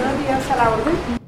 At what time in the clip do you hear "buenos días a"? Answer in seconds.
0.00-0.56